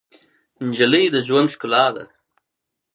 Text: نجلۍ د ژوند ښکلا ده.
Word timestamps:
نجلۍ 0.67 1.05
د 1.11 1.15
ژوند 1.27 1.49
ښکلا 1.53 1.85
ده. 1.95 2.05